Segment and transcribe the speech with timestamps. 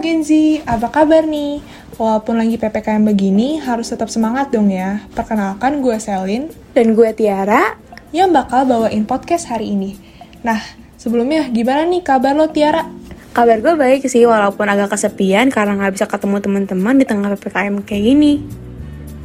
[0.00, 1.60] Gen Z, apa kabar nih?
[2.00, 5.04] Walaupun lagi PPKM begini, harus tetap semangat dong ya.
[5.12, 6.48] Perkenalkan gue Selin.
[6.72, 7.76] Dan gue Tiara.
[8.08, 10.00] Yang bakal bawain podcast hari ini.
[10.40, 10.56] Nah,
[10.96, 12.88] sebelumnya gimana nih kabar lo Tiara?
[13.36, 17.84] Kabar gue baik sih, walaupun agak kesepian karena nggak bisa ketemu teman-teman di tengah PPKM
[17.84, 18.40] kayak gini.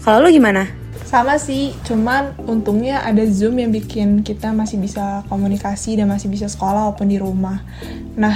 [0.04, 0.68] Kalau lo gimana?
[1.08, 6.52] Sama sih, cuman untungnya ada Zoom yang bikin kita masih bisa komunikasi dan masih bisa
[6.52, 7.64] sekolah walaupun di rumah.
[8.20, 8.36] Nah,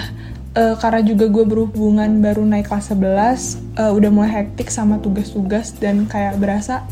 [0.56, 5.76] uh, karena juga gue berhubungan baru naik kelas 11 uh, udah mulai hektik sama tugas-tugas
[5.78, 6.86] dan kayak berasa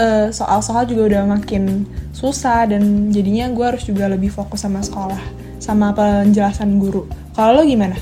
[0.00, 1.84] soal soal-soal juga udah makin
[2.16, 5.20] susah dan jadinya gue harus juga lebih fokus sama sekolah
[5.60, 7.04] sama penjelasan guru.
[7.36, 7.94] Kalau lo gimana?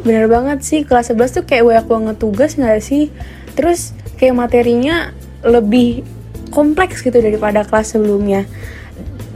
[0.00, 3.12] Bener banget sih kelas 11 tuh kayak banyak banget tugas gak sih?
[3.52, 5.12] Terus kayak materinya
[5.44, 6.02] lebih
[6.48, 8.48] kompleks gitu daripada kelas sebelumnya.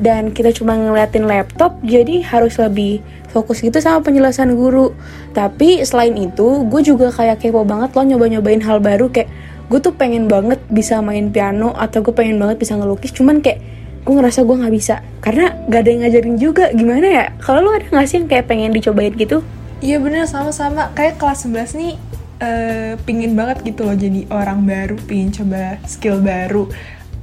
[0.00, 4.94] Dan kita cuma ngeliatin laptop jadi harus lebih fokus gitu sama penjelasan guru.
[5.32, 9.10] Tapi selain itu gue juga kayak kepo banget loh nyoba-nyobain hal baru.
[9.10, 9.30] Kayak
[9.66, 13.12] gue tuh pengen banget bisa main piano atau gue pengen banget bisa ngelukis.
[13.14, 13.62] Cuman kayak
[14.06, 15.02] gue ngerasa gue nggak bisa.
[15.18, 16.64] Karena gak ada yang ngajarin juga.
[16.70, 17.24] Gimana ya?
[17.42, 19.42] Kalau lo ada nggak sih yang kayak pengen dicobain gitu?
[19.82, 20.24] Iya bener.
[20.30, 20.94] Sama-sama.
[20.94, 21.92] Kayak kelas 11 nih
[22.40, 24.96] uh, pingin banget gitu loh jadi orang baru.
[25.04, 26.70] Pingin coba skill baru.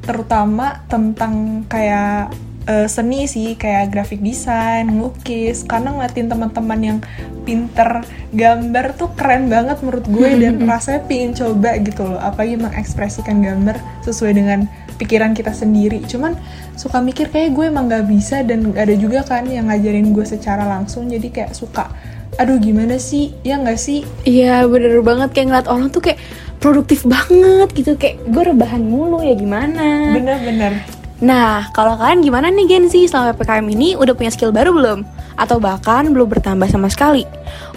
[0.03, 2.35] Terutama tentang kayak
[2.67, 5.63] uh, seni sih kayak graphic design, ngelukis.
[5.67, 6.99] Karena ngeliatin teman-teman yang
[7.43, 12.19] pinter gambar tuh keren banget menurut gue dan rasanya pingin coba gitu loh.
[12.19, 16.03] Apalagi mengekspresikan gambar sesuai dengan pikiran kita sendiri.
[16.05, 16.37] Cuman
[16.79, 20.25] suka mikir kayak gue emang gak bisa dan gak ada juga kan yang ngajarin gue
[20.25, 21.09] secara langsung.
[21.09, 21.91] Jadi kayak suka
[22.33, 23.29] aduh gimana sih?
[23.45, 24.01] Ya nggak sih?
[24.25, 25.37] Iya bener banget.
[25.37, 26.17] Kayak ngeliat orang tuh kayak
[26.57, 27.93] produktif banget gitu.
[27.93, 30.17] Kayak gue rebahan mulu ya gimana?
[30.17, 30.81] Bener-bener
[31.23, 35.07] Nah, kalau kalian gimana nih Gen Z selama PPKM ini udah punya skill baru belum?
[35.39, 37.23] Atau bahkan belum bertambah sama sekali?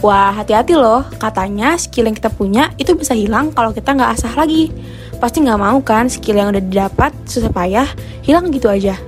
[0.03, 4.35] Wah, hati-hati loh, katanya skill yang kita punya itu bisa hilang kalau kita nggak asah
[4.35, 4.75] lagi.
[5.23, 7.87] Pasti nggak mau kan skill yang udah didapat susah payah
[8.27, 8.99] hilang gitu aja.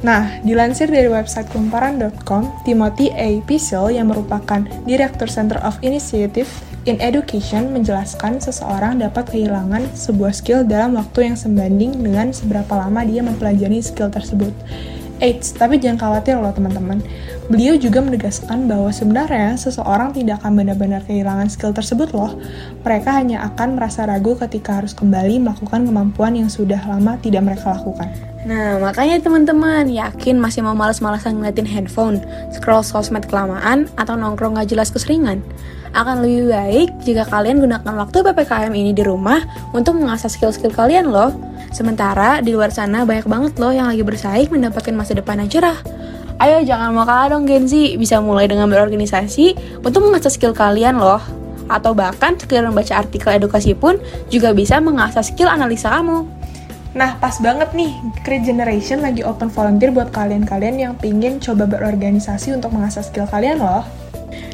[0.00, 3.44] Nah, dilansir dari website kumparan.com, Timothy A.
[3.44, 6.48] Piesel yang merupakan Director Center of Initiative
[6.88, 13.04] in Education menjelaskan seseorang dapat kehilangan sebuah skill dalam waktu yang sebanding dengan seberapa lama
[13.04, 14.56] dia mempelajari skill tersebut.
[15.20, 17.04] Eits, tapi jangan khawatir loh teman-teman.
[17.50, 22.38] Beliau juga menegaskan bahwa sebenarnya seseorang tidak akan benar-benar kehilangan skill tersebut loh.
[22.86, 27.74] Mereka hanya akan merasa ragu ketika harus kembali melakukan kemampuan yang sudah lama tidak mereka
[27.74, 28.06] lakukan.
[28.46, 32.22] Nah, makanya teman-teman yakin masih mau males-malesan ngeliatin handphone,
[32.54, 35.42] scroll sosmed kelamaan, atau nongkrong gak jelas keseringan?
[35.90, 39.42] Akan lebih baik jika kalian gunakan waktu PPKM ini di rumah
[39.74, 41.34] untuk mengasah skill-skill kalian loh.
[41.74, 45.78] Sementara di luar sana banyak banget loh yang lagi bersaing mendapatkan masa depan yang cerah.
[46.40, 50.96] Ayo jangan mau kalah dong Gen Z, bisa mulai dengan berorganisasi untuk mengasah skill kalian
[50.96, 51.20] loh.
[51.68, 54.00] Atau bahkan sekedar membaca artikel edukasi pun
[54.32, 56.24] juga bisa mengasah skill analisa kamu.
[56.96, 57.92] Nah, pas banget nih,
[58.24, 63.60] Create Generation lagi open volunteer buat kalian-kalian yang pingin coba berorganisasi untuk mengasah skill kalian
[63.60, 63.84] loh.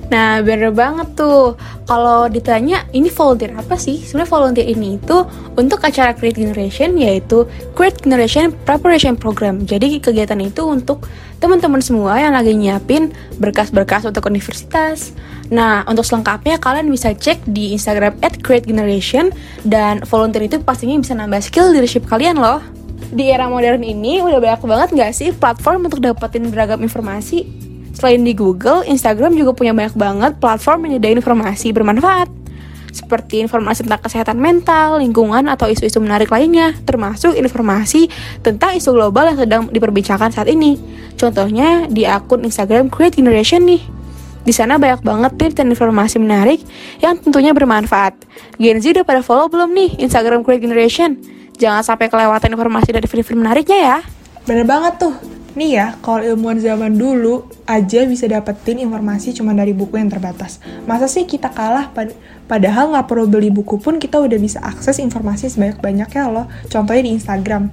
[0.07, 1.59] Nah, bener banget tuh.
[1.87, 3.99] Kalau ditanya, ini volunteer apa sih?
[3.99, 5.27] Sebenarnya volunteer ini itu
[5.59, 9.67] untuk acara Create Generation, yaitu Create Generation Preparation Program.
[9.67, 11.07] Jadi, kegiatan itu untuk
[11.43, 13.11] teman-teman semua yang lagi nyiapin
[13.43, 15.11] berkas-berkas untuk universitas.
[15.51, 19.35] Nah, untuk selengkapnya kalian bisa cek di Instagram at Create Generation,
[19.67, 22.63] dan volunteer itu pastinya bisa nambah skill leadership kalian loh.
[23.11, 27.66] Di era modern ini, udah banyak banget gak sih platform untuk dapetin beragam informasi
[27.97, 32.29] Selain di Google, Instagram juga punya banyak banget platform yang menyediakan informasi bermanfaat
[32.97, 38.09] seperti informasi tentang kesehatan mental, lingkungan, atau isu-isu menarik lainnya, termasuk informasi
[38.41, 40.81] tentang isu global yang sedang diperbincangkan saat ini.
[41.21, 43.85] Contohnya di akun Instagram Create Generation nih.
[44.47, 46.65] Di sana banyak banget tips dan informasi menarik
[47.05, 48.17] yang tentunya bermanfaat.
[48.57, 51.21] Gen Z udah pada follow belum nih Instagram Create Generation?
[51.61, 53.99] Jangan sampai kelewatan informasi dari video-video menariknya ya.
[54.47, 55.36] Bener banget tuh.
[55.57, 60.61] Nih ya, kalau ilmuwan zaman dulu aja bisa dapetin informasi cuma dari buku yang terbatas.
[60.85, 62.13] Masa sih kita kalah pad
[62.45, 66.45] padahal nggak perlu beli buku pun kita udah bisa akses informasi sebanyak-banyaknya loh.
[66.69, 67.73] Contohnya di Instagram.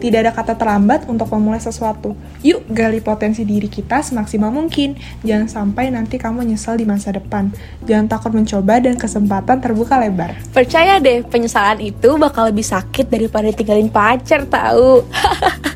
[0.00, 2.18] Tidak ada kata terlambat untuk memulai sesuatu.
[2.42, 4.98] Yuk gali potensi diri kita semaksimal mungkin.
[5.22, 7.54] Jangan sampai nanti kamu nyesel di masa depan.
[7.86, 10.34] Jangan takut mencoba dan kesempatan terbuka lebar.
[10.50, 15.06] Percaya deh, penyesalan itu bakal lebih sakit daripada tinggalin pacar tahu.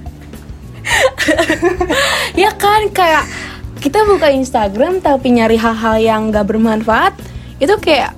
[2.42, 3.24] ya kan kayak
[3.80, 7.12] kita buka Instagram tapi nyari hal-hal yang gak bermanfaat
[7.60, 8.16] itu kayak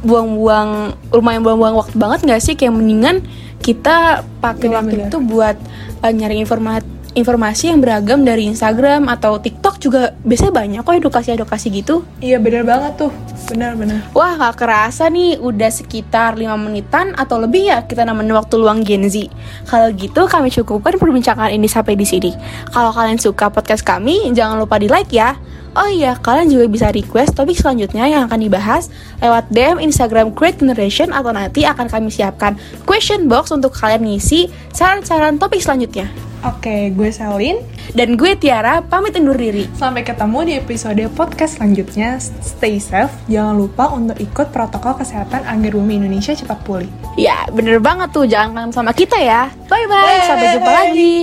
[0.00, 2.54] buang-buang lumayan buang-buang waktu banget gak sih?
[2.56, 3.16] Kayak mendingan
[3.60, 5.56] kita pakai waktu itu buat
[6.00, 11.66] uh, nyari informasi informasi yang beragam dari Instagram atau TikTok juga biasanya banyak kok edukasi-edukasi
[11.72, 12.04] gitu.
[12.20, 13.12] Iya bener banget tuh,
[13.48, 14.04] bener-bener.
[14.12, 18.84] Wah gak kerasa nih udah sekitar 5 menitan atau lebih ya kita nemenin waktu luang
[18.84, 19.26] Gen Z.
[19.64, 22.30] Kalau gitu kami cukupkan perbincangan ini sampai di sini.
[22.70, 25.40] Kalau kalian suka podcast kami, jangan lupa di like ya.
[25.70, 28.90] Oh iya, kalian juga bisa request topik selanjutnya yang akan dibahas
[29.22, 34.50] lewat DM Instagram Create Generation atau nanti akan kami siapkan question box untuk kalian ngisi
[34.74, 36.10] saran-saran topik selanjutnya.
[36.40, 37.60] Oke, gue Selin.
[37.92, 39.68] Dan gue Tiara, pamit undur diri.
[39.76, 42.16] Sampai ketemu di episode podcast selanjutnya.
[42.40, 46.88] Stay safe, jangan lupa untuk ikut protokol kesehatan agar bumi Indonesia cepat pulih.
[47.20, 49.52] Ya, bener banget tuh, jangan kangen sama kita ya.
[49.68, 51.14] Bye-bye, sampai jumpa lagi.